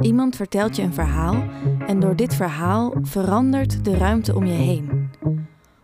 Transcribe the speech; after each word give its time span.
Iemand 0.00 0.36
vertelt 0.36 0.76
je 0.76 0.82
een 0.82 0.94
verhaal 0.94 1.44
en 1.86 2.00
door 2.00 2.16
dit 2.16 2.34
verhaal 2.34 2.94
verandert 3.02 3.84
de 3.84 3.96
ruimte 3.96 4.34
om 4.34 4.46
je 4.46 4.52
heen. 4.52 5.10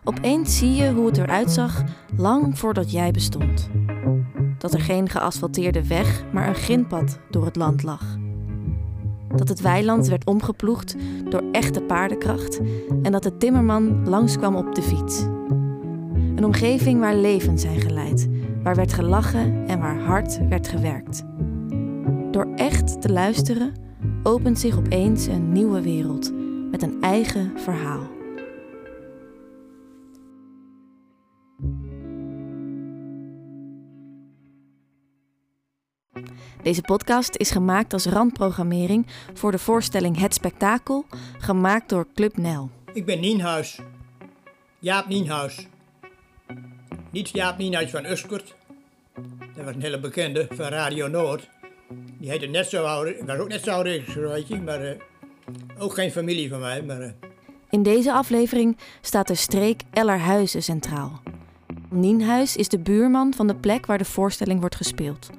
Opeens 0.03 0.57
zie 0.57 0.73
je 0.73 0.91
hoe 0.91 1.05
het 1.05 1.17
eruit 1.17 1.51
zag 1.51 1.83
lang 2.17 2.59
voordat 2.59 2.91
jij 2.91 3.11
bestond. 3.11 3.69
Dat 4.57 4.73
er 4.73 4.81
geen 4.81 5.09
geasfalteerde 5.09 5.87
weg, 5.87 6.23
maar 6.33 6.47
een 6.47 6.55
grindpad 6.55 7.19
door 7.29 7.45
het 7.45 7.55
land 7.55 7.83
lag. 7.83 8.17
Dat 9.35 9.47
het 9.47 9.61
weiland 9.61 10.07
werd 10.07 10.25
omgeploegd 10.25 10.95
door 11.29 11.43
echte 11.51 11.81
paardenkracht 11.81 12.59
en 13.01 13.11
dat 13.11 13.23
de 13.23 13.37
timmerman 13.37 14.09
langskwam 14.09 14.55
op 14.55 14.75
de 14.75 14.81
fiets. 14.81 15.21
Een 16.35 16.45
omgeving 16.45 16.99
waar 16.99 17.15
levens 17.15 17.61
zijn 17.61 17.81
geleid, 17.81 18.29
waar 18.63 18.75
werd 18.75 18.93
gelachen 18.93 19.67
en 19.67 19.79
waar 19.79 19.99
hard 19.99 20.47
werd 20.47 20.67
gewerkt. 20.67 21.23
Door 22.31 22.53
echt 22.55 23.01
te 23.01 23.11
luisteren 23.11 23.73
opent 24.23 24.59
zich 24.59 24.77
opeens 24.77 25.25
een 25.25 25.51
nieuwe 25.51 25.81
wereld 25.81 26.33
met 26.71 26.81
een 26.81 27.01
eigen 27.01 27.59
verhaal. 27.59 28.09
Deze 36.63 36.81
podcast 36.81 37.35
is 37.35 37.51
gemaakt 37.51 37.93
als 37.93 38.05
randprogrammering 38.05 39.07
voor 39.33 39.51
de 39.51 39.59
voorstelling 39.59 40.19
Het 40.19 40.33
Spektakel, 40.33 41.05
gemaakt 41.37 41.89
door 41.89 42.07
Club 42.15 42.37
Nel. 42.37 42.69
Ik 42.93 43.05
ben 43.05 43.19
Nienhuis. 43.19 43.79
Jaap 44.79 45.07
Nienhuis. 45.07 45.67
Niet 47.09 47.29
Jaap 47.29 47.57
Nienhuis 47.57 47.91
van 47.91 48.05
Uskert. 48.05 48.55
Dat 49.55 49.65
was 49.65 49.75
een 49.75 49.81
hele 49.81 49.99
bekende 49.99 50.47
van 50.49 50.65
Radio 50.65 51.07
Noord. 51.07 51.49
Die 52.17 52.29
heette 52.29 52.45
net 52.45 52.69
zo 52.69 52.83
oud. 52.83 53.07
Ik 53.07 53.23
was 53.25 53.37
ook 53.37 53.47
net 53.47 53.63
zo 53.63 53.71
oud, 53.71 53.83
weet 54.15 54.47
je, 54.47 54.61
maar 54.61 54.85
uh, 54.85 54.91
ook 55.77 55.93
geen 55.93 56.11
familie 56.11 56.49
van 56.49 56.59
mij. 56.59 56.81
Maar, 56.81 57.01
uh. 57.01 57.09
In 57.69 57.83
deze 57.83 58.13
aflevering 58.13 58.77
staat 59.01 59.27
de 59.27 59.35
streek 59.35 59.81
Ellerhuizen 59.91 60.63
centraal. 60.63 61.21
Nienhuis 61.89 62.55
is 62.55 62.69
de 62.69 62.79
buurman 62.79 63.33
van 63.33 63.47
de 63.47 63.55
plek 63.55 63.85
waar 63.85 63.97
de 63.97 64.05
voorstelling 64.05 64.59
wordt 64.59 64.75
gespeeld. 64.75 65.29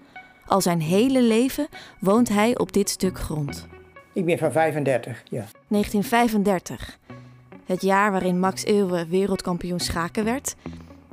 Al 0.46 0.60
zijn 0.60 0.80
hele 0.80 1.22
leven 1.22 1.68
woont 2.00 2.28
hij 2.28 2.58
op 2.58 2.72
dit 2.72 2.88
stuk 2.88 3.18
grond. 3.18 3.66
Ik 4.12 4.24
ben 4.24 4.38
van 4.38 4.52
35, 4.52 5.22
ja. 5.30 5.44
1935. 5.68 6.98
Het 7.66 7.82
jaar 7.82 8.10
waarin 8.10 8.40
Max 8.40 8.66
Euwe 8.66 9.06
wereldkampioen 9.06 9.80
schaken 9.80 10.24
werd. 10.24 10.54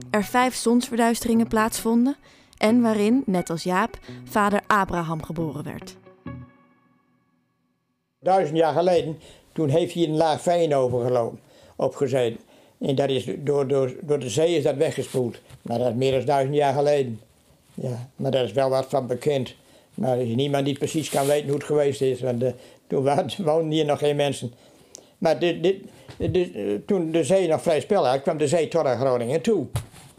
Er 0.10 0.24
vijf 0.24 0.56
zonsverduisteringen 0.56 1.48
plaatsvonden. 1.48 2.16
En 2.60 2.82
waarin, 2.82 3.24
net 3.26 3.50
als 3.50 3.64
Jaap, 3.64 3.98
vader 4.24 4.62
Abraham 4.68 5.24
geboren 5.24 5.64
werd. 5.64 5.96
Duizend 8.20 8.58
jaar 8.58 8.74
geleden, 8.74 9.20
toen 9.54 9.70
heeft 9.70 9.94
hij 9.94 10.04
een 10.04 10.18
laag 10.18 10.42
veen 10.42 10.76
overgelopen, 10.76 11.40
opgezeten. 11.76 12.40
En 12.80 12.96
dat 12.96 13.10
is 13.10 13.28
door, 13.38 13.68
door, 13.68 13.94
door 14.02 14.20
de 14.20 14.30
zee 14.30 14.56
is 14.56 14.64
dat 14.64 14.76
weggespoeld. 14.76 15.42
Maar 15.62 15.78
dat 15.78 15.88
is 15.88 15.96
meer 15.96 16.12
dan 16.12 16.26
duizend 16.26 16.56
jaar 16.56 16.74
geleden. 16.74 17.22
Ja, 17.74 18.10
maar 18.16 18.32
daar 18.32 18.44
is 18.44 18.52
wel 18.52 18.70
wat 18.70 18.86
van 18.90 19.08
bekend. 19.08 19.56
Maar 19.94 20.18
niemand 20.18 20.66
die 20.66 20.78
precies 20.78 21.10
kan 21.10 21.26
weten 21.26 21.48
hoe 21.48 21.58
het 21.58 21.66
geweest 21.66 22.02
is. 22.02 22.22
Want 22.22 22.44
uh, 22.44 22.50
toen 22.88 23.30
woonden 23.38 23.72
hier 23.72 23.86
nog 23.86 24.00
geen 24.00 24.16
mensen. 24.16 24.54
Maar 25.18 25.40
dit, 25.40 25.76
eh, 26.18 26.30
toen 26.86 27.12
de 27.12 27.24
zee 27.24 27.48
nog 27.48 27.62
vrij 27.62 27.80
spel 27.80 28.08
had, 28.08 28.22
kwam 28.22 28.38
de 28.38 28.48
zee 28.48 28.68
tot 28.68 28.86
aan 28.86 29.00
Groningen 29.00 29.42
toe. 29.42 29.66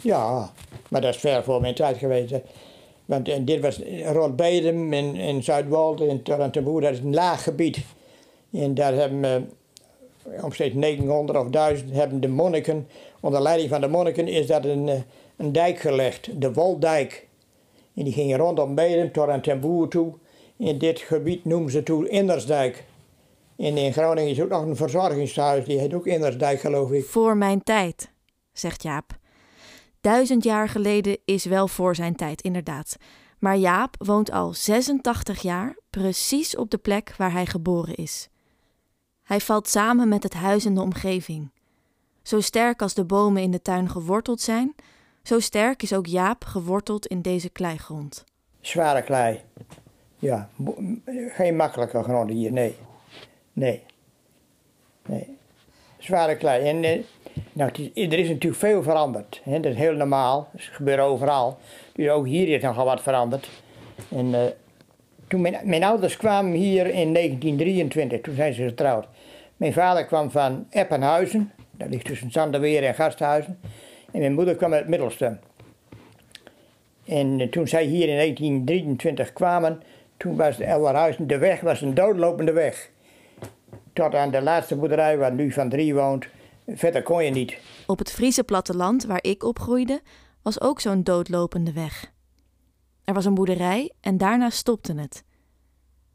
Ja, 0.02 0.52
maar 0.91 1.00
dat 1.00 1.14
is 1.14 1.20
ver 1.20 1.44
voor 1.44 1.60
mijn 1.60 1.74
tijd 1.74 1.96
geweest. 1.96 2.34
Want 3.05 3.28
en 3.28 3.44
dit 3.44 3.60
was 3.60 3.80
rond 4.05 4.36
Bedem 4.36 4.92
en, 4.92 5.16
en 5.16 5.42
Zuidwolde 5.42 6.06
en 6.06 6.23
Torrentenboer, 6.23 6.80
dat 6.80 6.92
is 6.92 6.98
een 6.98 7.14
laag 7.14 7.42
gebied. 7.42 7.78
En 8.52 8.74
daar 8.74 8.95
hebben 8.95 9.46
uh, 10.33 10.45
omstreeks 10.45 10.74
900 10.74 11.39
of 11.39 11.48
1000 11.48 11.90
hebben 11.92 12.20
de 12.20 12.29
monniken, 12.29 12.89
onder 13.20 13.42
leiding 13.42 13.70
van 13.70 13.80
de 13.80 13.89
monniken 13.89 14.29
is 14.29 14.46
dat 14.46 14.64
een, 14.64 15.05
een 15.36 15.52
dijk 15.52 15.79
gelegd, 15.79 16.40
de 16.40 16.52
Woldijk. 16.52 17.29
En 17.95 18.05
die 18.05 18.12
gingen 18.12 18.39
rondom 18.39 18.74
Bedem 18.74 19.12
tot 19.12 19.29
aan 19.29 19.40
ten 19.40 19.61
Boer 19.61 19.89
toe. 19.89 20.12
In 20.56 20.79
dit 20.79 20.98
gebied 20.98 21.45
noemen 21.45 21.70
ze 21.70 21.83
toen 21.83 22.08
Indersdijk. 22.08 22.84
En 23.56 23.77
in 23.77 23.92
Groningen 23.92 24.30
is 24.30 24.40
ook 24.40 24.48
nog 24.48 24.62
een 24.62 24.77
verzorgingshuis, 24.77 25.64
die 25.64 25.79
heet 25.79 25.95
ook 25.95 26.06
Indersdijk 26.06 26.61
geloof 26.61 26.90
ik. 26.90 27.05
Voor 27.05 27.36
mijn 27.36 27.62
tijd, 27.62 28.11
zegt 28.52 28.83
Jaap. 28.83 29.18
Duizend 30.00 30.44
jaar 30.44 30.68
geleden 30.68 31.18
is 31.24 31.44
wel 31.44 31.68
voor 31.68 31.94
zijn 31.94 32.16
tijd, 32.16 32.42
inderdaad. 32.42 32.96
Maar 33.38 33.56
Jaap 33.56 33.94
woont 33.98 34.30
al 34.30 34.55
86 34.55 35.42
jaar 35.42 35.77
precies 35.90 36.56
op 36.56 36.70
de 36.70 36.78
plek 36.78 37.14
waar 37.16 37.33
hij 37.33 37.46
geboren 37.46 37.94
is. 37.94 38.28
Hij 39.22 39.40
valt 39.40 39.68
samen 39.68 40.08
met 40.08 40.22
het 40.22 40.34
huis 40.34 40.64
en 40.64 40.74
de 40.74 40.80
omgeving. 40.80 41.50
Zo 42.22 42.40
sterk 42.40 42.83
als 42.83 42.94
de 42.94 43.05
bomen 43.05 43.42
in 43.42 43.50
de 43.50 43.62
tuin 43.62 43.90
geworteld 43.90 44.40
zijn, 44.40 44.74
zo 45.22 45.40
sterk 45.40 45.83
is 45.83 45.92
ook 45.92 46.06
Jaap 46.06 46.44
geworteld 46.44 47.06
in 47.06 47.22
deze 47.22 47.50
kleigrond. 47.50 48.24
Zware 48.61 49.02
klei. 49.02 49.40
Ja, 50.18 50.48
geen 51.28 51.56
makkelijke 51.56 52.02
grond 52.02 52.30
hier, 52.30 52.52
nee. 52.52 52.77
Nee. 53.52 53.82
Nee. 55.06 55.36
Zware 55.98 56.36
klei. 56.36 56.68
En 56.68 57.05
eh, 57.52 57.56
nou, 57.56 57.70
er 57.94 58.18
is 58.18 58.28
natuurlijk 58.28 58.61
veel 58.61 58.83
veranderd. 58.83 59.40
Hè? 59.44 59.61
Dat 59.61 59.72
is 59.72 59.78
heel 59.78 59.94
normaal. 59.94 60.48
Dat 60.52 60.62
gebeurt 60.62 61.00
overal. 61.00 61.58
Dus 61.92 62.08
ook 62.08 62.27
hier 62.27 62.48
is 62.48 62.62
nogal 62.62 62.84
wat 62.84 63.02
veranderd. 63.02 63.48
En 64.08 64.27
uh, 64.27 64.40
toen 65.28 65.40
mijn, 65.40 65.84
ouders 65.84 66.16
kwamen 66.16 66.52
hier 66.52 66.86
in 66.86 67.12
1923, 67.12 68.20
toen 68.20 68.34
zijn 68.34 68.55
ze 68.55 68.62
getrouwd. 68.62 69.06
Mijn 69.56 69.72
vader 69.72 70.05
kwam 70.05 70.30
van 70.30 70.66
Eppenhuizen, 70.70 71.52
dat 71.70 71.88
ligt 71.88 72.05
tussen 72.05 72.30
Zanderweer 72.30 72.84
en 72.84 72.94
Gasthuizen. 72.94 73.58
En 74.12 74.18
mijn 74.18 74.34
moeder 74.34 74.56
kwam 74.56 74.72
uit 74.72 74.88
Middelstum. 74.88 75.38
En 77.06 77.50
toen 77.50 77.68
zij 77.68 77.84
hier 77.84 78.08
in 78.08 78.17
1923 78.17 79.32
kwamen, 79.32 79.82
toen 80.17 80.36
was 80.36 80.56
de 80.56 81.14
de 81.18 81.38
weg 81.38 81.61
was 81.61 81.80
een 81.80 81.94
doodlopende 81.94 82.52
weg. 82.52 82.90
Tot 83.92 84.14
aan 84.14 84.30
de 84.30 84.42
laatste 84.42 84.77
boerderij 84.77 85.18
waar 85.18 85.32
nu 85.32 85.52
van 85.52 85.68
drie 85.68 85.94
woont. 85.94 86.27
Verder 86.75 87.03
kon 87.03 87.25
je 87.25 87.31
niet. 87.31 87.58
Op 87.86 87.98
het 87.98 88.11
Friese 88.11 88.45
platteland 88.45 89.05
waar 89.05 89.23
ik 89.23 89.42
opgroeide, 89.42 90.03
was 90.42 90.61
ook 90.61 90.81
zo'n 90.81 91.03
doodlopende 91.03 91.73
weg. 91.73 92.13
Er 93.05 93.14
was 93.14 93.25
een 93.25 93.35
boerderij 93.35 93.92
en 94.01 94.19
daarna 94.19 94.51
stopte 94.51 94.95
het. 94.95 95.25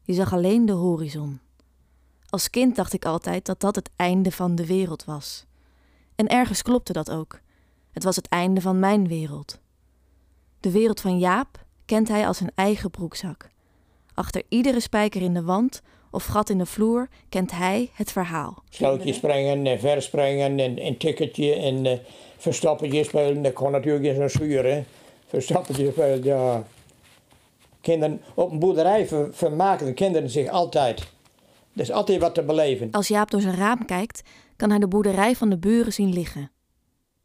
Je 0.04 0.14
zag 0.14 0.34
alleen 0.34 0.66
de 0.66 0.72
horizon. 0.72 1.40
Als 2.30 2.50
kind 2.50 2.76
dacht 2.76 2.94
ik 2.94 3.06
altijd 3.06 3.46
dat 3.46 3.60
dat 3.60 3.76
het 3.76 3.90
einde 3.96 4.32
van 4.32 4.56
de 4.56 4.66
wereld 4.66 5.06
was. 5.06 5.46
En 6.16 6.28
ergens 6.28 6.62
klopte 6.62 6.94
dat 6.94 7.12
ook. 7.12 7.40
Het 7.92 8.04
was 8.04 8.16
het 8.16 8.28
einde 8.28 8.62
van 8.62 8.80
mijn 8.80 9.08
wereld. 9.08 9.60
De 10.60 10.72
wereld 10.72 11.02
van 11.02 11.20
Jaap 11.20 11.66
kent 11.86 12.08
hij 12.08 12.28
als 12.28 12.40
een 12.40 12.52
eigen 12.56 12.90
broekzak. 12.90 13.50
Achter 14.14 14.44
iedere 14.50 14.80
spijker 14.80 15.22
in 15.22 15.34
de 15.34 15.44
wand 15.44 15.82
of 16.16 16.26
gat 16.26 16.50
in 16.50 16.58
de 16.58 16.66
vloer 16.66 17.08
kent 17.30 17.52
hij 17.52 17.90
het 17.94 18.12
verhaal. 18.12 18.64
Slootje 18.70 19.14
springen 19.14 19.68
en 19.68 19.80
verspringen 19.80 20.60
en 20.60 20.86
een 20.86 20.98
ticketje 20.98 21.56
en 21.56 21.86
uh, 21.86 21.92
verstoppertje 22.38 23.04
spelen. 23.04 23.42
Dat 23.42 23.54
kon 23.54 23.72
natuurlijk 23.72 24.06
in 24.06 24.16
zo'n 24.16 24.30
schuur, 24.30 24.66
hè. 24.66 24.84
Verstoppertje 25.28 25.92
spelen, 25.92 26.24
ja. 26.24 26.64
Kinderen 27.82 28.22
op 28.34 28.52
een 28.52 28.60
boerderij 28.60 29.08
vermaken 29.32 29.86
de 29.86 29.94
kinderen 29.94 30.30
zich 30.30 30.50
altijd. 30.50 31.00
Er 31.74 31.82
is 31.82 31.92
altijd 31.92 32.22
wat 32.22 32.34
te 32.34 32.44
beleven. 32.44 32.92
Als 32.92 33.08
Jaap 33.08 33.32
door 33.32 33.42
zijn 33.42 33.56
raam 33.56 33.86
kijkt, 33.86 34.22
kan 34.56 34.70
hij 34.70 34.80
de 34.80 34.88
boerderij 34.88 35.36
van 35.36 35.50
de 35.50 35.58
buren 35.58 35.94
zien 35.94 36.14
liggen. 36.14 36.52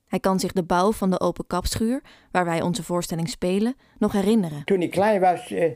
Hij 0.07 0.21
kan 0.21 0.41
zich 0.41 0.53
de 0.53 0.63
bouw 0.63 0.93
van 0.93 1.11
de 1.11 1.21
open 1.21 1.47
kapschuur, 1.47 2.03
waar 2.31 2.45
wij 2.45 2.63
onze 2.63 2.83
voorstelling 2.83 3.29
spelen, 3.29 3.75
nog 3.99 4.13
herinneren. 4.13 4.65
Toen 4.65 4.83
ik 4.83 4.91
klein 4.91 5.21
was, 5.21 5.51
eh, 5.51 5.71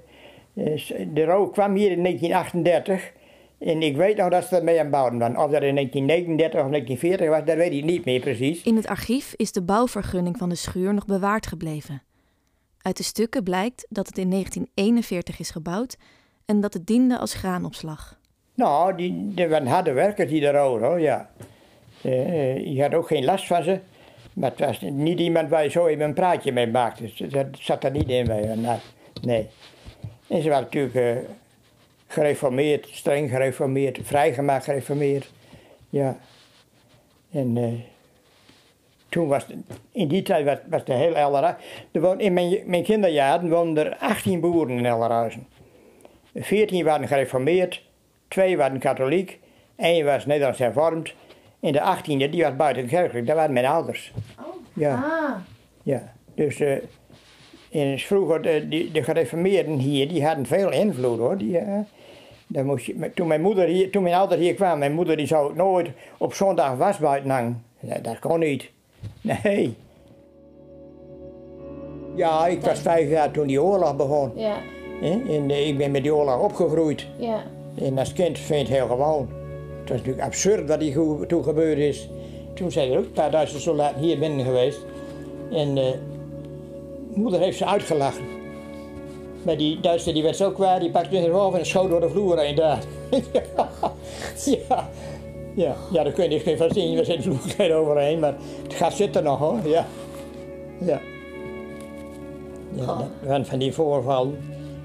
de 1.12 1.24
rook 1.24 1.52
kwam 1.52 1.74
hier 1.74 1.90
in 1.90 2.02
1938. 2.02 3.12
En 3.58 3.82
ik 3.82 3.96
weet 3.96 4.16
nog 4.16 4.30
dat 4.30 4.44
ze 4.44 4.56
ermee 4.56 4.80
aan 4.80 4.90
bouwen 4.90 5.18
waren. 5.18 5.36
Of 5.36 5.50
dat 5.50 5.62
in 5.62 5.74
1939 5.74 6.60
of 6.60 6.70
1940 6.70 7.28
was, 7.28 7.44
dat 7.44 7.56
weet 7.56 7.72
ik 7.72 7.84
niet 7.84 8.04
meer 8.04 8.20
precies. 8.20 8.62
In 8.62 8.76
het 8.76 8.86
archief 8.86 9.34
is 9.36 9.52
de 9.52 9.62
bouwvergunning 9.62 10.38
van 10.38 10.48
de 10.48 10.54
schuur 10.54 10.94
nog 10.94 11.06
bewaard 11.06 11.46
gebleven. 11.46 12.02
Uit 12.82 12.96
de 12.96 13.02
stukken 13.02 13.42
blijkt 13.42 13.86
dat 13.88 14.06
het 14.06 14.18
in 14.18 14.30
1941 14.30 15.38
is 15.38 15.50
gebouwd 15.50 15.96
en 16.44 16.60
dat 16.60 16.74
het 16.74 16.86
diende 16.86 17.18
als 17.18 17.34
graanopslag. 17.34 18.18
Nou, 18.54 18.96
die, 18.96 19.34
die 19.34 19.48
waren 19.48 19.66
harde 19.66 19.92
werkers 19.92 20.30
die 20.30 20.46
er 20.46 20.58
hoor, 20.58 21.00
ja. 21.00 21.30
Uh, 22.02 22.74
je 22.74 22.82
had 22.82 22.94
ook 22.94 23.06
geen 23.06 23.24
last 23.24 23.46
van 23.46 23.62
ze. 23.62 23.80
Maar 24.32 24.50
het 24.50 24.60
was 24.60 24.80
niet 24.80 25.20
iemand 25.20 25.48
waar 25.48 25.62
je 25.62 25.70
zo 25.70 25.86
even 25.86 26.04
een 26.04 26.14
praatje 26.14 26.52
mee 26.52 26.66
maakte. 26.66 27.02
Dus 27.02 27.32
dat 27.32 27.46
zat 27.52 27.84
er 27.84 27.90
niet 27.90 28.08
in 28.08 28.24
bij. 28.24 28.56
Nee. 29.22 29.48
En 30.26 30.42
ze 30.42 30.48
waren 30.48 30.64
natuurlijk 30.64 30.94
uh, 30.94 31.30
gereformeerd, 32.06 32.88
streng 32.90 33.30
gereformeerd, 33.30 33.98
vrijgemaakt 34.02 34.64
gereformeerd. 34.64 35.32
Ja. 35.90 36.16
En 37.30 37.56
uh, 37.56 37.72
toen 39.08 39.28
was 39.28 39.46
in 39.92 40.08
die 40.08 40.22
tijd 40.22 40.44
was, 40.44 40.58
was 40.70 40.80
het 40.80 40.88
heel 40.88 41.14
Ellerhuizen. 41.14 42.18
In 42.18 42.32
mijn, 42.32 42.62
mijn 42.66 42.82
kinderjaren 42.82 43.48
woonden 43.48 43.86
er 43.86 43.96
18 43.96 44.40
boeren 44.40 44.76
in 44.78 44.86
Ellerhuizen. 44.86 45.46
14 46.34 46.84
waren 46.84 47.08
gereformeerd, 47.08 47.82
twee 48.28 48.56
waren 48.56 48.78
katholiek, 48.78 49.40
één 49.76 50.04
was 50.04 50.26
Nederlands 50.26 50.58
hervormd. 50.58 51.14
En 51.60 51.72
de 51.72 51.96
18e, 51.96 52.30
die 52.30 52.42
was 52.42 52.56
buitenkerkelijk, 52.56 53.26
dat 53.26 53.36
waren 53.36 53.52
mijn 53.52 53.66
ouders. 53.66 54.12
Oh. 54.38 54.44
Ja. 54.72 54.94
Ah. 54.94 55.36
Ja, 55.82 56.12
dus 56.34 56.60
eh, 56.60 56.76
in, 57.74 57.98
vroeger, 57.98 58.42
de, 58.42 58.90
de 58.92 59.02
gereformeerden 59.02 59.78
hier, 59.78 60.08
die 60.08 60.26
hadden 60.26 60.46
veel 60.46 60.72
invloed 60.72 61.18
hoor. 61.18 61.38
Die, 61.38 61.58
eh, 61.58 61.78
daar 62.46 62.64
moest 62.64 62.86
je, 62.86 63.10
toen, 63.14 63.26
mijn 63.26 63.40
moeder 63.40 63.66
hier, 63.66 63.90
toen 63.90 64.02
mijn 64.02 64.14
ouders 64.14 64.40
hier 64.40 64.54
kwamen, 64.54 64.78
mijn 64.78 64.92
moeder 64.92 65.16
die 65.16 65.26
zou 65.26 65.54
nooit 65.54 65.88
op 66.18 66.34
zondag 66.34 66.76
was 66.76 66.98
buiten 66.98 67.30
hangen. 67.30 67.64
Dat, 67.80 68.04
dat 68.04 68.18
kon 68.18 68.38
niet. 68.38 68.70
Nee. 69.20 69.76
Ja, 72.16 72.46
ik 72.46 72.60
was 72.60 72.78
vijf 72.78 73.10
jaar 73.10 73.30
toen 73.30 73.46
die 73.46 73.62
oorlog 73.62 73.96
begon. 73.96 74.32
Ja. 74.34 74.56
En 75.02 75.50
eh, 75.50 75.68
ik 75.68 75.78
ben 75.78 75.90
met 75.90 76.02
die 76.02 76.14
oorlog 76.14 76.40
opgegroeid. 76.40 77.06
Ja. 77.18 77.42
En 77.74 77.98
als 77.98 78.12
kind 78.12 78.38
vind 78.38 78.60
ik 78.60 78.66
het 78.66 78.76
heel 78.76 78.86
gewoon. 78.86 79.28
Het 79.80 79.88
was 79.88 79.98
natuurlijk 79.98 80.26
absurd 80.26 80.68
wat 80.68 80.80
hier 80.80 81.26
toen 81.26 81.44
gebeurd 81.44 81.78
is. 81.78 82.08
Toen 82.54 82.70
zijn 82.70 82.92
er 82.92 82.98
ook 82.98 83.04
een 83.04 83.12
paar 83.12 83.30
Duitse 83.30 83.60
soldaten 83.60 84.00
hier 84.00 84.18
binnen 84.18 84.44
geweest. 84.44 84.80
En 85.50 85.78
eh, 85.78 85.84
moeder 87.14 87.40
heeft 87.40 87.58
ze 87.58 87.66
uitgelachen. 87.66 88.24
Maar 89.42 89.56
die 89.56 89.80
Duitser 89.80 90.14
die 90.14 90.22
werd 90.22 90.36
zo 90.36 90.50
kwaad, 90.50 90.80
die 90.80 90.90
pakte 90.90 91.16
hun 91.16 91.30
hoofd 91.30 91.58
en 91.58 91.66
schoot 91.66 91.90
door 91.90 92.00
de 92.00 92.08
vloer 92.08 92.38
heen 92.38 92.54
daar. 92.54 92.82
ja, 93.32 93.68
ja, 94.68 94.88
ja, 95.54 95.76
ja, 95.92 96.02
daar 96.02 96.12
kun 96.12 96.22
je 96.22 96.30
niks 96.30 96.44
meer 96.44 96.56
van 96.56 96.70
zien. 96.70 96.96
We 96.96 97.04
zitten 97.04 97.34
vloer 97.40 97.74
overheen, 97.74 98.18
maar 98.18 98.34
het 98.62 98.74
gaat 98.74 98.92
zitten 98.92 99.24
nog 99.24 99.38
hoor. 99.38 99.58
Ja, 99.64 99.86
ja. 100.80 101.00
Ja, 102.74 103.08
dat 103.26 103.46
van 103.46 103.58
die 103.58 103.72
voorvallen 103.72 104.38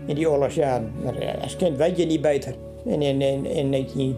in 0.05 0.15
die 0.15 0.29
oorlogsjaren. 0.29 0.91
Maar 1.03 1.37
als 1.41 1.55
kind 1.55 1.77
weet 1.77 1.97
je 1.97 2.05
niet 2.05 2.21
beter. 2.21 2.55
En 2.85 3.01
in, 3.01 3.21
in, 3.21 3.45
in, 3.45 3.69
19, 3.69 4.17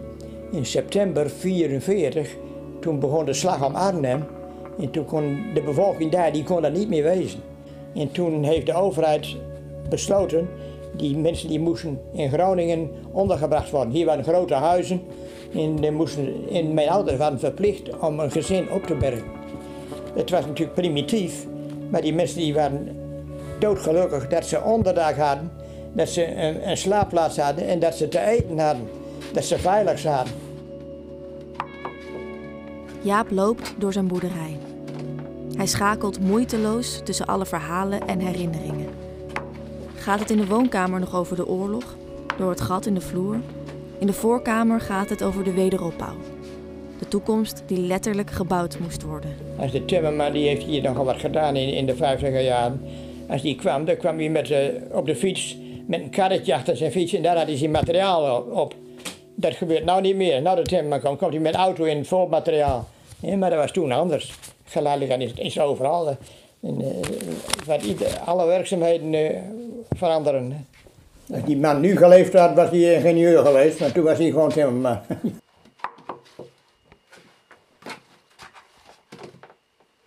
in 0.52 0.66
september 0.66 1.22
1944, 1.22 2.36
toen 2.80 2.98
begon 2.98 3.24
de 3.24 3.32
slag 3.32 3.66
om 3.66 3.74
Arnhem. 3.74 4.24
En 4.78 4.90
toen 4.90 5.04
kon 5.04 5.44
de 5.54 5.62
bevolking 5.62 6.10
daar, 6.10 6.32
die 6.32 6.44
kon 6.44 6.62
dat 6.62 6.72
niet 6.72 6.88
meer 6.88 7.02
wezen. 7.02 7.40
En 7.94 8.12
toen 8.12 8.42
heeft 8.42 8.66
de 8.66 8.74
overheid 8.74 9.36
besloten, 9.88 10.48
die 10.96 11.16
mensen 11.16 11.48
die 11.48 11.60
moesten 11.60 12.00
in 12.12 12.30
Groningen 12.30 12.90
ondergebracht 13.12 13.70
worden. 13.70 13.92
Hier 13.92 14.06
waren 14.06 14.24
grote 14.24 14.54
huizen. 14.54 15.00
En, 15.54 15.76
die 15.76 15.90
moesten, 15.90 16.34
en 16.52 16.74
mijn 16.74 16.88
ouders 16.88 17.16
waren 17.16 17.38
verplicht 17.38 17.98
om 17.98 18.20
een 18.20 18.30
gezin 18.30 18.70
op 18.70 18.86
te 18.86 18.94
bergen. 18.94 19.30
Het 20.14 20.30
was 20.30 20.46
natuurlijk 20.46 20.74
primitief, 20.74 21.46
maar 21.90 22.00
die 22.00 22.14
mensen 22.14 22.38
die 22.38 22.54
waren 22.54 22.88
doodgelukkig 23.58 24.28
dat 24.28 24.46
ze 24.46 24.62
onderdak 24.62 25.16
hadden, 25.16 25.50
dat 25.92 26.08
ze 26.08 26.36
een, 26.36 26.68
een 26.68 26.76
slaapplaats 26.76 27.36
hadden 27.38 27.66
en 27.66 27.78
dat 27.78 27.94
ze 27.94 28.08
te 28.08 28.20
eten 28.20 28.58
hadden, 28.58 28.88
dat 29.32 29.44
ze 29.44 29.58
veilig 29.58 29.98
zaten. 29.98 30.34
Jaap 33.00 33.30
loopt 33.30 33.74
door 33.78 33.92
zijn 33.92 34.06
boerderij. 34.06 34.71
Hij 35.56 35.66
schakelt 35.66 36.20
moeiteloos 36.20 37.00
tussen 37.04 37.26
alle 37.26 37.46
verhalen 37.46 38.08
en 38.08 38.18
herinneringen. 38.18 38.88
Gaat 39.94 40.20
het 40.20 40.30
in 40.30 40.36
de 40.36 40.46
woonkamer 40.46 41.00
nog 41.00 41.14
over 41.14 41.36
de 41.36 41.46
oorlog, 41.46 41.96
door 42.38 42.50
het 42.50 42.60
gat 42.60 42.86
in 42.86 42.94
de 42.94 43.00
vloer? 43.00 43.36
In 43.98 44.06
de 44.06 44.12
voorkamer 44.12 44.80
gaat 44.80 45.08
het 45.08 45.22
over 45.22 45.44
de 45.44 45.52
wederopbouw. 45.52 46.16
De 46.98 47.08
toekomst 47.08 47.62
die 47.66 47.78
letterlijk 47.78 48.30
gebouwd 48.30 48.78
moest 48.78 49.02
worden. 49.02 49.30
Als 49.58 49.72
de 49.72 49.84
timmerman, 49.84 50.32
die 50.32 50.48
heeft 50.48 50.62
hier 50.62 50.82
nogal 50.82 51.04
wat 51.04 51.20
gedaan 51.20 51.56
in, 51.56 51.86
de 51.86 51.96
50 51.96 52.42
jaren. 52.42 52.80
Als 53.28 53.42
die 53.42 53.54
kwam, 53.54 53.84
dan 53.84 53.96
kwam 53.96 54.18
hij 54.18 54.28
met, 54.28 54.52
op 54.90 55.06
de 55.06 55.16
fiets 55.16 55.56
met 55.86 56.00
een 56.00 56.10
karretje 56.10 56.54
achter 56.54 56.76
zijn 56.76 56.92
fiets 56.92 57.12
en 57.12 57.22
daar 57.22 57.36
had 57.36 57.46
hij 57.46 57.56
zijn 57.56 57.70
materiaal 57.70 58.40
op. 58.40 58.74
Dat 59.34 59.54
gebeurt 59.54 59.84
nou 59.84 60.00
niet 60.00 60.16
meer. 60.16 60.42
Nou 60.42 60.56
de 60.56 60.62
timmerman 60.62 61.00
komt, 61.00 61.18
komt 61.18 61.32
hij 61.32 61.42
met 61.42 61.54
auto 61.54 61.84
in 61.84 62.04
vol 62.04 62.26
materiaal. 62.26 62.88
Ja, 63.22 63.36
maar 63.36 63.50
dat 63.50 63.58
was 63.58 63.70
toen 63.72 63.92
anders. 63.92 64.34
Geleidelijk 64.64 65.12
aan 65.12 65.20
is, 65.20 65.32
is 65.34 65.60
overal. 65.60 66.08
En, 66.60 66.80
eh, 66.80 67.08
wat 67.66 67.82
ieder- 67.82 68.18
alle 68.24 68.46
werkzaamheden 68.46 69.14
eh, 69.14 69.40
veranderen. 69.90 70.66
Als 71.32 71.44
die 71.44 71.56
man 71.56 71.80
nu 71.80 71.96
geleefd 71.96 72.32
had, 72.32 72.54
was 72.54 72.70
hij 72.70 72.94
ingenieur 72.94 73.44
geweest, 73.44 73.80
maar 73.80 73.92
toen 73.92 74.04
was 74.04 74.18
hij 74.18 74.30
gewoon 74.30 74.48
timmerman. 74.52 74.98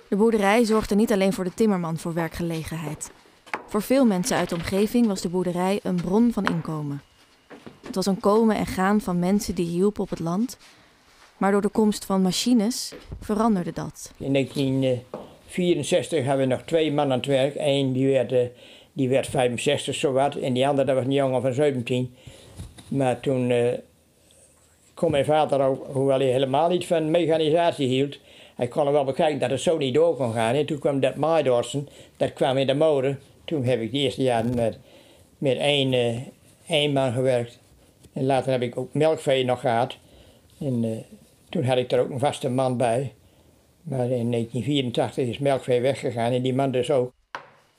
De 0.08 0.16
boerderij 0.16 0.64
zorgde 0.66 0.96
niet 0.96 1.12
alleen 1.12 1.34
voor 1.34 1.44
de 1.44 1.54
timmerman 1.54 1.98
voor 1.98 2.14
werkgelegenheid. 2.14 3.12
Voor 3.68 3.82
veel 3.82 4.06
mensen 4.06 4.38
uit 4.38 4.50
de 4.50 4.56
omgeving 4.56 5.08
was 5.08 5.22
de 5.22 5.30
boerderij 5.30 5.80
een 5.84 5.96
bron 5.96 6.34
van 6.34 6.46
inkomen. 6.46 7.02
Het 7.86 7.96
was 7.96 8.06
een 8.06 8.20
komen 8.20 8.56
en 8.56 8.66
gaan 8.66 9.02
van 9.02 9.20
mensen 9.20 9.56
die 9.56 9.66
hielpen 9.68 10.04
op 10.04 10.10
het 10.10 10.20
land. 10.20 10.58
Maar 11.38 11.52
door 11.52 11.62
de 11.62 11.70
komst 11.70 12.06
van 12.06 12.22
machines 12.22 12.94
veranderde 13.22 13.72
dat. 13.74 14.12
In 14.18 14.34
1964 14.34 16.26
hadden 16.26 16.48
we 16.48 16.54
nog 16.54 16.62
twee 16.66 16.92
mannen 16.92 17.14
aan 17.14 17.20
het 17.20 17.28
werk. 17.28 17.56
Eén 17.58 17.94
die 17.94 18.12
werd, 18.12 18.32
eh, 18.32 18.46
die 18.94 19.10
werd 19.10 19.28
65 19.28 19.96
zowat 19.96 20.36
en 20.36 20.54
die 20.54 20.68
andere 20.68 20.88
dat 20.88 20.96
was 20.96 21.06
een 21.06 21.12
jongen 21.12 21.42
van 21.42 21.54
17. 21.54 22.16
Maar 22.88 23.20
toen 23.20 23.52
eh, 23.52 23.74
kon 24.94 25.12
mijn 25.12 25.26
vader 25.26 25.66
hoewel 25.66 26.20
hij 26.20 26.28
helemaal 26.28 26.70
niet 26.70 26.86
van 26.86 27.12
mechanisatie 27.12 27.88
hield, 27.88 28.18
hij 28.56 28.68
kon 28.68 28.86
er 28.86 28.92
wel 28.92 29.04
bekijken 29.04 29.40
dat 29.40 29.50
het 29.50 29.62
zo 29.62 29.78
niet 29.78 29.94
door 29.94 30.16
kon 30.16 30.34
gaan. 30.34 30.56
En 30.56 30.66
toen 30.66 30.80
kwam 30.80 31.00
dat 31.00 31.16
maaidorsen, 31.16 31.88
dat 32.18 32.34
kwam 32.34 32.58
in 32.58 32.68
de 32.68 32.74
mode. 32.74 33.18
Toen 33.46 33.64
heb 33.64 33.82
ik 33.82 33.92
de 33.92 33.98
eerste 33.98 34.22
jaren 34.22 34.56
met, 35.38 35.58
één, 35.58 35.94
eh, 35.94 36.16
één 36.68 36.94
man 36.94 37.12
gewerkt. 37.12 37.60
En 38.14 38.26
later 38.26 38.52
heb 38.52 38.62
ik 38.62 38.78
ook 38.78 38.94
melkvee 38.94 39.46
nog 39.46 39.60
gehad. 39.60 39.98
Eh, 40.60 40.68
toen 41.56 41.66
had 41.66 41.78
ik 41.78 41.92
er 41.92 42.00
ook 42.00 42.10
een 42.10 42.20
vaste 42.20 42.50
man 42.50 42.78
bij. 42.78 43.16
Maar 43.82 44.10
in 44.10 44.32
1984 44.32 45.28
is 45.28 45.38
melkvee 45.38 45.82
weggegaan 45.82 46.32
en 46.32 46.42
die 46.42 46.54
man 46.54 46.72
dus 46.72 46.92
ook. 46.92 47.12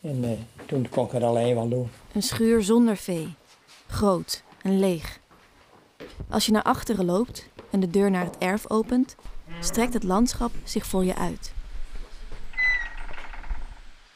En 0.00 0.24
eh, 0.24 0.30
toen 0.66 0.88
kon 0.88 1.06
ik 1.06 1.12
het 1.12 1.22
alleen 1.22 1.54
wel 1.54 1.68
doen. 1.68 1.88
Een 2.12 2.22
schuur 2.22 2.62
zonder 2.62 2.96
vee. 2.96 3.34
Groot 3.86 4.42
en 4.62 4.78
leeg. 4.78 5.20
Als 6.28 6.46
je 6.46 6.52
naar 6.52 6.62
achteren 6.62 7.04
loopt 7.04 7.48
en 7.70 7.80
de 7.80 7.90
deur 7.90 8.10
naar 8.10 8.24
het 8.24 8.38
erf 8.38 8.70
opent, 8.70 9.16
strekt 9.60 9.92
het 9.92 10.04
landschap 10.04 10.50
zich 10.64 10.86
voor 10.86 11.04
je 11.04 11.16
uit. 11.16 11.52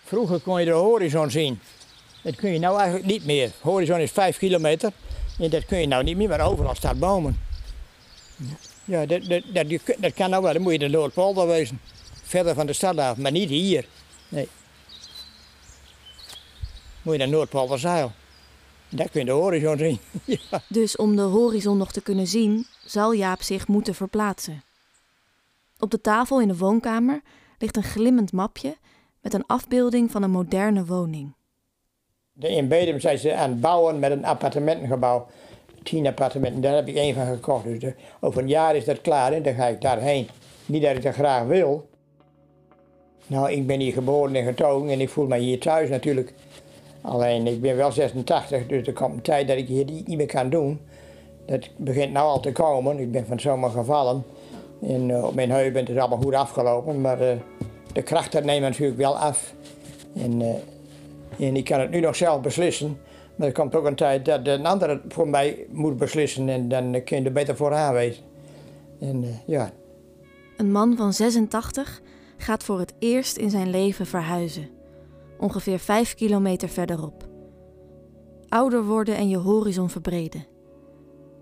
Vroeger 0.04 0.40
kon 0.40 0.60
je 0.60 0.66
de 0.66 0.72
horizon 0.72 1.30
zien. 1.30 1.60
Dat 2.22 2.36
kun 2.36 2.52
je 2.52 2.58
nou 2.58 2.76
eigenlijk 2.78 3.06
niet 3.06 3.24
meer. 3.24 3.46
De 3.46 3.54
horizon 3.60 3.98
is 3.98 4.10
5 4.10 4.38
kilometer 4.38 4.92
en 5.38 5.50
dat 5.50 5.64
kun 5.64 5.78
je 5.78 5.86
nou 5.86 6.04
niet 6.04 6.16
meer, 6.16 6.28
maar 6.28 6.46
overal 6.50 6.74
staat 6.74 6.98
bomen. 6.98 7.38
Ja, 8.84 9.06
dat, 9.06 9.22
dat, 9.52 9.66
dat, 9.98 10.14
kan 10.14 10.30
nou 10.30 10.42
wel, 10.42 10.52
dan 10.52 10.62
moet 10.62 10.72
je 10.72 10.78
de 10.78 10.88
Noordpolder 10.88 11.46
wezen. 11.46 11.80
Verder 12.22 12.54
van 12.54 12.66
de 12.66 12.72
stad 12.72 12.96
af, 12.98 13.16
maar 13.16 13.32
niet 13.32 13.48
hier. 13.48 13.86
Nee. 14.28 14.48
Moet 17.02 17.12
je 17.12 17.18
naar 17.18 17.28
Noordpolderzeil. 17.28 18.12
Daar 18.88 19.08
kun 19.08 19.20
je 19.20 19.26
de 19.26 19.32
horizon 19.32 19.78
zien. 19.78 19.98
ja. 20.50 20.62
Dus 20.68 20.96
om 20.96 21.16
de 21.16 21.22
horizon 21.22 21.76
nog 21.78 21.92
te 21.92 22.00
kunnen 22.02 22.26
zien, 22.26 22.66
zal 22.84 23.12
Jaap 23.14 23.42
zich 23.42 23.68
moeten 23.68 23.94
verplaatsen. 23.94 24.62
Op 25.78 25.90
de 25.90 26.00
tafel 26.00 26.40
in 26.40 26.48
de 26.48 26.56
woonkamer 26.56 27.20
ligt 27.58 27.76
een 27.76 27.82
glimmend 27.82 28.32
mapje 28.32 28.76
met 29.20 29.34
een 29.34 29.46
afbeelding 29.46 30.10
van 30.10 30.22
een 30.22 30.30
moderne 30.30 30.84
woning. 30.84 31.32
De- 32.32 32.48
In 32.48 32.68
Bedum 32.68 33.00
zijn 33.00 33.18
ze 33.18 33.34
aan 33.34 33.50
het 33.50 33.60
bouwen 33.60 33.98
met 33.98 34.10
een 34.10 34.24
appartementengebouw. 34.24 35.26
Tien 35.82 36.06
appartementen, 36.06 36.60
daar 36.60 36.74
heb 36.74 36.88
ik 36.88 36.96
één 36.96 37.14
van 37.14 37.26
gekocht. 37.26 37.80
Dus 37.80 37.92
over 38.20 38.42
een 38.42 38.48
jaar 38.48 38.76
is 38.76 38.84
dat 38.84 39.00
klaar 39.00 39.32
en 39.32 39.42
dan 39.42 39.54
ga 39.54 39.66
ik 39.66 39.80
daarheen. 39.80 40.28
Niet 40.66 40.82
dat 40.82 40.96
ik 40.96 41.02
dat 41.02 41.14
graag 41.14 41.44
wil. 41.44 41.88
Nou, 43.26 43.50
ik 43.50 43.66
ben 43.66 43.80
hier 43.80 43.92
geboren 43.92 44.34
en 44.34 44.44
getogen 44.44 44.88
en 44.88 45.00
ik 45.00 45.08
voel 45.08 45.26
me 45.26 45.38
hier 45.38 45.60
thuis 45.60 45.88
natuurlijk. 45.88 46.34
Alleen, 47.00 47.46
ik 47.46 47.60
ben 47.60 47.76
wel 47.76 47.92
86, 47.92 48.66
dus 48.66 48.86
er 48.86 48.92
komt 48.92 49.14
een 49.14 49.22
tijd 49.22 49.48
dat 49.48 49.56
ik 49.56 49.66
hier 49.66 49.84
niet 49.84 50.16
meer 50.16 50.26
kan 50.26 50.50
doen. 50.50 50.80
Dat 51.46 51.68
begint 51.76 52.12
nou 52.12 52.28
al 52.28 52.40
te 52.40 52.52
komen. 52.52 52.98
Ik 52.98 53.12
ben 53.12 53.26
van 53.26 53.40
zomer 53.40 53.70
gevallen. 53.70 54.24
En 54.82 55.10
eh, 55.10 55.24
op 55.24 55.34
mijn 55.34 55.50
heup 55.50 55.76
is 55.76 55.88
het 55.88 55.98
allemaal 55.98 56.18
goed 56.18 56.34
afgelopen. 56.34 57.00
Maar 57.00 57.20
eh, 57.20 57.36
de 57.92 58.02
krachten 58.02 58.46
nemen 58.46 58.70
natuurlijk 58.70 58.98
wel 58.98 59.16
af. 59.16 59.54
En, 60.16 60.42
eh, 60.42 61.46
en 61.46 61.56
ik 61.56 61.64
kan 61.64 61.80
het 61.80 61.90
nu 61.90 62.00
nog 62.00 62.16
zelf 62.16 62.40
beslissen. 62.40 62.98
Er 63.40 63.52
komt 63.52 63.74
ook 63.74 63.84
een 63.84 63.94
tijd 63.94 64.24
dat 64.24 64.46
een 64.46 64.66
ander 64.66 65.00
voor 65.08 65.28
mij 65.28 65.66
moet 65.70 65.96
beslissen. 65.96 66.48
En 66.48 66.68
dan 66.68 67.04
kun 67.04 67.18
je 67.18 67.24
er 67.24 67.32
beter 67.32 67.56
voor 67.56 67.74
aanwezen. 67.74 68.24
En 69.00 69.22
eh, 69.22 69.28
ja, 69.46 69.70
Een 70.56 70.72
man 70.72 70.96
van 70.96 71.12
86 71.12 72.00
gaat 72.36 72.64
voor 72.64 72.78
het 72.78 72.94
eerst 72.98 73.36
in 73.36 73.50
zijn 73.50 73.70
leven 73.70 74.06
verhuizen, 74.06 74.68
ongeveer 75.38 75.78
5 75.78 76.14
kilometer 76.14 76.68
verderop. 76.68 77.28
Ouder 78.48 78.84
worden 78.84 79.16
en 79.16 79.28
je 79.28 79.36
horizon 79.36 79.90
verbreden. 79.90 80.46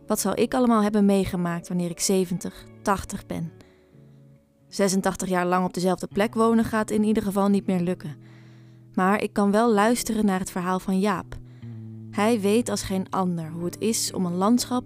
Wat 0.07 0.21
zal 0.21 0.39
ik 0.39 0.55
allemaal 0.55 0.83
hebben 0.83 1.05
meegemaakt 1.05 1.69
wanneer 1.69 1.91
ik 1.91 2.01
70, 2.01 2.67
80 2.83 3.27
ben? 3.27 3.53
86 4.69 5.29
jaar 5.29 5.47
lang 5.47 5.65
op 5.65 5.75
dezelfde 5.75 6.07
plek 6.07 6.35
wonen 6.35 6.65
gaat 6.65 6.91
in 6.91 7.05
ieder 7.05 7.23
geval 7.23 7.49
niet 7.49 7.67
meer 7.67 7.81
lukken. 7.81 8.17
Maar 8.95 9.23
ik 9.23 9.33
kan 9.33 9.51
wel 9.51 9.73
luisteren 9.73 10.25
naar 10.25 10.39
het 10.39 10.51
verhaal 10.51 10.81
van 10.81 10.99
Jaap. 10.99 11.37
Hij 12.19 12.41
weet 12.41 12.69
als 12.69 12.83
geen 12.83 13.07
ander 13.11 13.51
hoe 13.51 13.65
het 13.65 13.77
is 13.79 14.13
om 14.13 14.27
een 14.27 14.35
landschap 14.35 14.85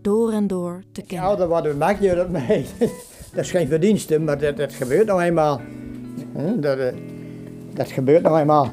door 0.00 0.32
en 0.32 0.46
door 0.46 0.82
te 0.92 1.00
kennen. 1.00 1.24
Ja, 1.24 1.30
ouder 1.30 1.48
worden 1.48 1.78
maak 1.78 2.00
je 2.00 2.14
dat 2.14 2.28
mee. 2.28 2.66
dat 3.34 3.44
is 3.44 3.50
geen 3.50 3.68
verdienste, 3.68 4.18
maar 4.18 4.38
dat, 4.38 4.56
dat 4.56 4.72
gebeurt 4.72 5.06
nog 5.06 5.20
eenmaal. 5.20 5.60
Dat, 6.56 6.78
eh, 6.78 6.94
dat 7.74 7.90
gebeurt 7.90 8.22
nog 8.22 8.38
eenmaal. 8.38 8.70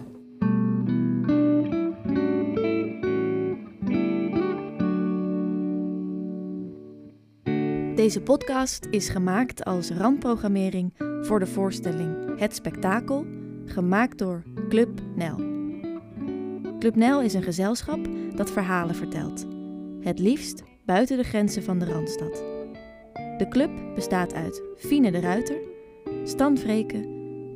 Deze 7.96 8.22
podcast 8.22 8.88
is 8.90 9.10
gemaakt 9.10 9.64
als 9.64 9.92
randprogrammering 9.92 10.94
voor 11.22 11.40
de 11.40 11.48
voorstelling 11.48 12.40
Het 12.40 12.56
Spektakel, 12.56 13.26
gemaakt 13.66 14.18
door 14.18 14.44
Club 14.70 14.90
Nel. 15.16 15.55
Club 16.86 16.98
Nel 16.98 17.22
is 17.22 17.34
een 17.34 17.44
gezelschap 17.44 18.00
dat 18.36 18.52
verhalen 18.52 18.96
vertelt. 18.96 19.46
Het 20.00 20.20
liefst 20.20 20.64
buiten 20.84 21.18
de 21.18 21.24
grenzen 21.24 21.64
van 21.64 21.80
de 21.80 21.86
Randstad. 21.86 22.44
De 23.38 23.46
club 23.50 23.70
bestaat 23.96 24.34
uit 24.34 24.62
Fine 24.78 25.12
de 25.12 25.20
Ruiter, 25.20 25.58
Stan 26.24 26.58
Vreken 26.58 27.06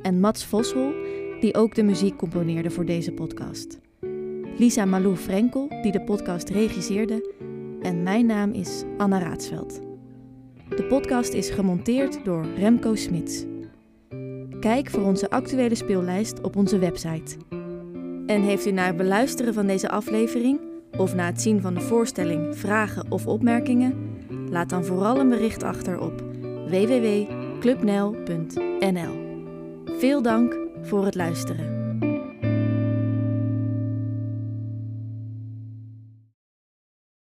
en 0.02 0.20
Mats 0.20 0.44
Voshol, 0.44 0.92
die 1.40 1.54
ook 1.54 1.74
de 1.74 1.82
muziek 1.82 2.16
componeerde 2.16 2.70
voor 2.70 2.84
deze 2.84 3.12
podcast. 3.12 3.78
Lisa 4.58 4.84
Malou 4.84 5.16
Frenkel, 5.16 5.68
die 5.82 5.92
de 5.92 6.04
podcast 6.04 6.48
regisseerde. 6.48 7.34
En 7.82 8.02
mijn 8.02 8.26
naam 8.26 8.52
is 8.52 8.82
Anna 8.96 9.18
Raadsveld. 9.18 9.80
De 10.68 10.84
podcast 10.88 11.32
is 11.32 11.50
gemonteerd 11.50 12.24
door 12.24 12.46
Remco 12.56 12.94
Smits. 12.94 13.44
Kijk 14.60 14.90
voor 14.90 15.02
onze 15.02 15.30
actuele 15.30 15.74
speellijst 15.74 16.40
op 16.40 16.56
onze 16.56 16.78
website. 16.78 17.59
En 18.30 18.42
heeft 18.42 18.66
u 18.66 18.70
na 18.70 18.86
het 18.86 18.96
beluisteren 18.96 19.54
van 19.54 19.66
deze 19.66 19.88
aflevering 19.88 20.60
of 20.96 21.14
na 21.14 21.26
het 21.26 21.40
zien 21.40 21.60
van 21.60 21.74
de 21.74 21.80
voorstelling 21.80 22.56
vragen 22.56 23.06
of 23.08 23.26
opmerkingen? 23.26 23.94
Laat 24.50 24.68
dan 24.68 24.84
vooral 24.84 25.18
een 25.18 25.28
bericht 25.28 25.62
achter 25.62 26.00
op 26.00 26.22
www.clubnel.nl. 26.68 29.12
Veel 29.98 30.22
dank 30.22 30.58
voor 30.82 31.04
het 31.04 31.14
luisteren. 31.14 31.79